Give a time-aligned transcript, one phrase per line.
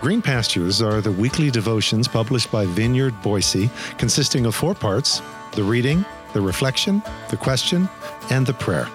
[0.00, 3.68] Green Pastures are the weekly devotions published by Vineyard Boise,
[3.98, 5.20] consisting of four parts
[5.52, 7.86] the reading, the reflection, the question,
[8.30, 8.88] and the prayer.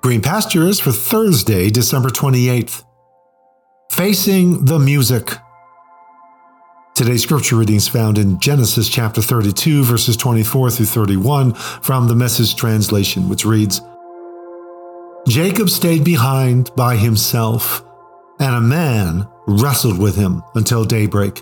[0.00, 2.84] Green Pastures for Thursday, December 28th.
[3.90, 5.30] Facing the Music.
[6.94, 12.14] Today's scripture reading is found in Genesis chapter 32, verses 24 through 31 from the
[12.14, 13.82] Message translation, which reads
[15.28, 17.84] Jacob stayed behind by himself
[18.42, 21.38] and a man wrestled with him until daybreak.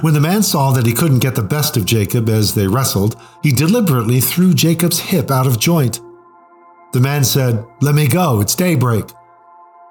[0.00, 3.20] When the man saw that he couldn't get the best of Jacob as they wrestled,
[3.42, 6.00] he deliberately threw Jacob's hip out of joint.
[6.94, 9.04] The man said, Let me go, it's daybreak.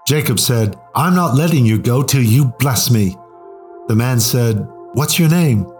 [0.07, 3.15] Jacob said, I'm not letting you go till you bless me.
[3.87, 5.71] The man said, What's your name?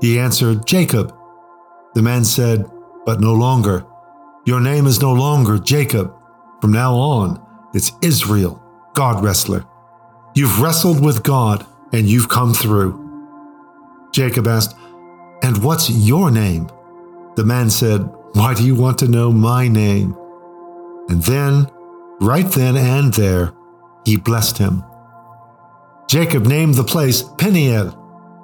[0.00, 1.14] He answered, Jacob.
[1.94, 2.64] The man said,
[3.04, 3.84] But no longer.
[4.46, 6.14] Your name is no longer Jacob.
[6.62, 8.62] From now on, it's Israel,
[8.94, 9.66] God wrestler.
[10.34, 13.04] You've wrestled with God and you've come through.
[14.12, 14.76] Jacob asked,
[15.42, 16.70] And what's your name?
[17.36, 18.00] The man said,
[18.32, 20.16] Why do you want to know my name?
[21.08, 21.70] And then,
[22.20, 23.52] right then and there,
[24.04, 24.84] he blessed him.
[26.08, 27.94] Jacob named the place Peniel,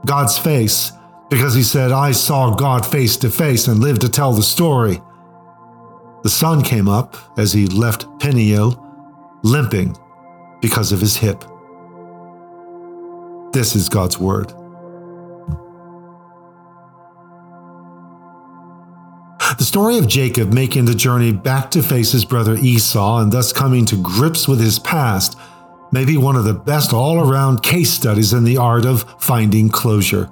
[0.04, 0.92] God's face,
[1.30, 5.00] because he said, I saw God face to face and lived to tell the story.
[6.22, 8.80] The sun came up as he left Peniel,
[9.42, 9.96] limping
[10.60, 11.44] because of his hip.
[13.54, 14.48] This is God's Word.
[19.56, 23.52] The story of Jacob making the journey back to face his brother Esau and thus
[23.52, 25.38] coming to grips with his past
[25.92, 29.68] may be one of the best all around case studies in the art of finding
[29.68, 30.28] closure.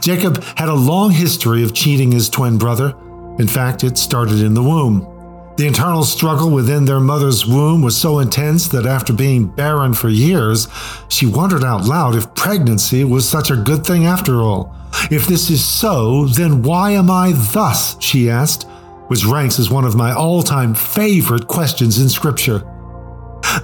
[0.00, 2.96] Jacob had a long history of cheating his twin brother.
[3.38, 5.11] In fact, it started in the womb.
[5.56, 10.08] The internal struggle within their mother's womb was so intense that after being barren for
[10.08, 10.66] years,
[11.08, 14.74] she wondered out loud if pregnancy was such a good thing after all.
[15.10, 17.96] If this is so, then why am I thus?
[18.00, 18.66] she asked,
[19.08, 22.60] which ranks as one of my all time favorite questions in Scripture.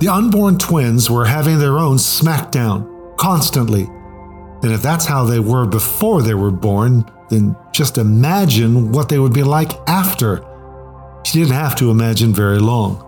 [0.01, 3.85] The unborn twins were having their own smackdown constantly.
[4.63, 9.19] And if that's how they were before they were born, then just imagine what they
[9.19, 10.45] would be like after.
[11.29, 13.05] She didn't have to imagine very long.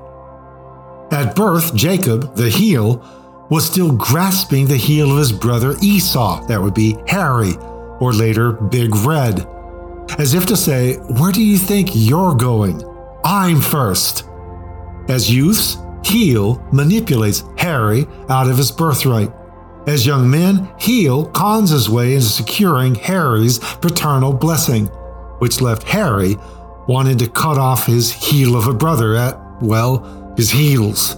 [1.10, 3.02] At birth, Jacob, the heel,
[3.48, 7.54] was still grasping the heel of his brother Esau, that would be Harry,
[7.98, 9.46] or later Big Red,
[10.18, 12.84] as if to say, Where do you think you're going?
[13.24, 14.28] I'm first.
[15.08, 19.32] As youths, Heel manipulates Harry out of his birthright.
[19.86, 24.88] As young men, Heel cons his way into securing Harry's paternal blessing,
[25.38, 26.36] which left Harry
[26.88, 31.16] wanted to cut off his heel of a brother at, well, his heels.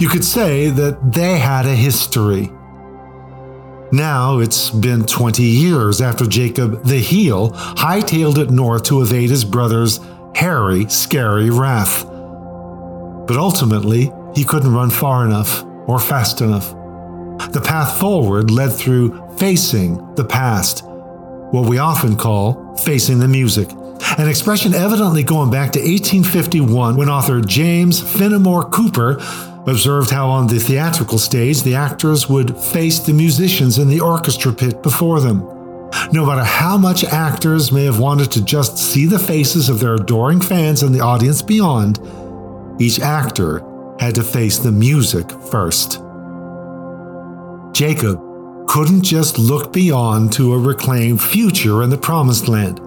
[0.00, 2.50] You could say that they had a history.
[3.92, 9.44] Now it's been 20 years after Jacob the heel hightailed it north to evade his
[9.44, 10.00] brother's
[10.34, 12.04] hairy, scary wrath.
[13.26, 16.74] But ultimately, he couldn't run far enough or fast enough.
[17.50, 23.70] The path forward led through facing the past, what we often call facing the music,
[24.18, 29.18] an expression evidently going back to 1851 when author James Fenimore Cooper
[29.66, 34.52] observed how on the theatrical stage the actors would face the musicians in the orchestra
[34.52, 35.40] pit before them.
[36.12, 39.94] No matter how much actors may have wanted to just see the faces of their
[39.94, 41.98] adoring fans in the audience beyond,
[42.80, 43.64] each actor
[43.98, 46.03] had to face the music first.
[47.74, 48.20] Jacob
[48.68, 52.80] couldn't just look beyond to a reclaimed future in the Promised Land.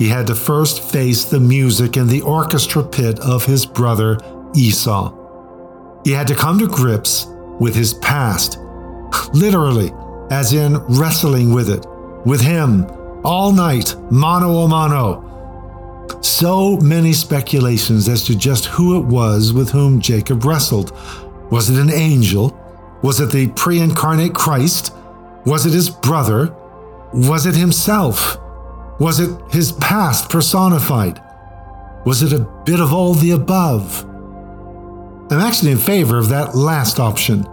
[0.00, 4.18] He had to first face the music in the orchestra pit of his brother
[4.56, 5.14] Esau.
[6.04, 7.28] He had to come to grips
[7.60, 8.58] with his past,
[9.34, 9.92] literally,
[10.32, 11.86] as in wrestling with it,
[12.26, 12.86] with him,
[13.24, 15.24] all night, mano a mano.
[16.22, 20.92] So many speculations as to just who it was with whom Jacob wrestled.
[21.50, 22.47] Was it an angel?
[23.02, 24.92] Was it the pre incarnate Christ?
[25.46, 26.54] Was it his brother?
[27.12, 28.36] Was it himself?
[29.00, 31.22] Was it his past personified?
[32.04, 34.04] Was it a bit of all the above?
[35.30, 37.46] I'm actually in favor of that last option.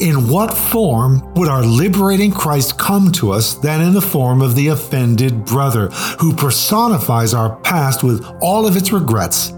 [0.00, 4.54] In what form would our liberating Christ come to us than in the form of
[4.54, 5.88] the offended brother
[6.20, 9.52] who personifies our past with all of its regrets,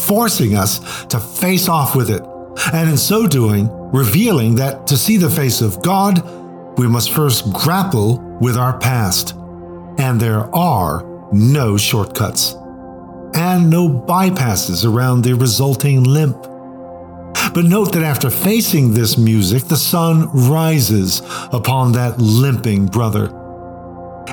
[0.00, 2.22] forcing us to face off with it,
[2.72, 6.22] and in so doing, revealing that to see the face of God,
[6.78, 9.34] we must first grapple with our past.
[9.98, 12.56] And there are no shortcuts.
[13.34, 16.40] and no bypasses around the resulting limp.
[17.52, 21.20] But note that after facing this music, the sun rises
[21.52, 23.26] upon that limping brother,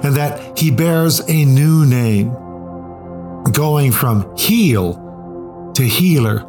[0.03, 2.31] and that he bears a new name,
[3.51, 6.45] going from heel to healer,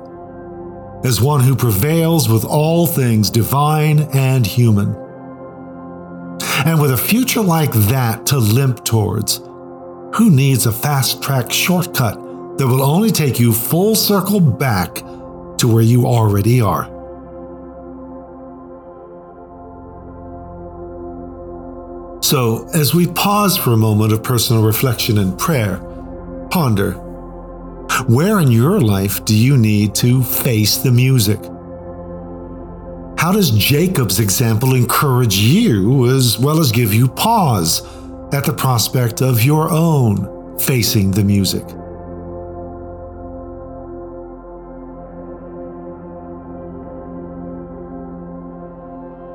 [1.04, 4.94] as one who prevails with all things divine and human.
[6.64, 9.38] And with a future like that to limp towards,
[10.14, 12.14] who needs a fast track shortcut
[12.58, 14.96] that will only take you full circle back
[15.58, 16.84] to where you already are?
[22.22, 25.78] So, as we pause for a moment of personal reflection and prayer,
[26.50, 27.01] ponder
[28.08, 31.38] where in your life do you need to face the music?
[33.18, 37.82] How does Jacob's example encourage you as well as give you pause
[38.34, 41.64] at the prospect of your own facing the music?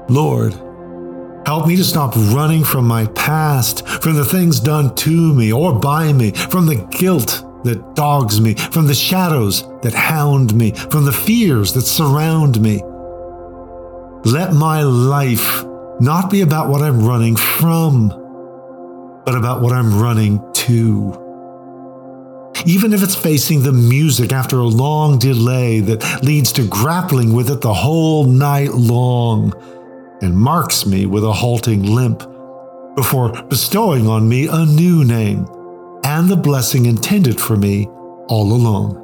[0.09, 0.53] Lord,
[1.45, 5.77] help me to stop running from my past, from the things done to me or
[5.77, 11.05] by me, from the guilt that dogs me, from the shadows that hound me, from
[11.05, 12.81] the fears that surround me.
[14.23, 15.63] Let my life
[15.99, 18.09] not be about what I'm running from,
[19.25, 21.23] but about what I'm running to.
[22.65, 27.49] Even if it's facing the music after a long delay that leads to grappling with
[27.49, 29.53] it the whole night long
[30.21, 32.19] and marks me with a halting limp
[32.95, 35.47] before bestowing on me a new name
[36.17, 37.85] and the blessing intended for me
[38.27, 38.95] all along.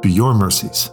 [0.00, 0.90] Be your mercies